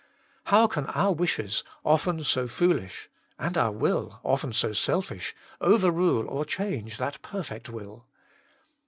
How 0.45 0.65
can 0.65 0.87
our 0.87 1.13
wishes, 1.13 1.63
often 1.85 2.23
so 2.23 2.47
foolish, 2.47 3.07
and 3.37 3.55
our 3.55 3.71
will, 3.71 4.19
often 4.23 4.51
so 4.51 4.73
selfish, 4.73 5.35
overrule 5.69 6.27
or 6.27 6.43
change 6.43 6.97
that 6.97 7.21
perfect 7.21 7.69
will 7.69 8.07